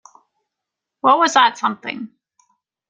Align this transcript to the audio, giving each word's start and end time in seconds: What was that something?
What 1.01 1.19
was 1.19 1.35
that 1.35 1.59
something? 1.59 2.09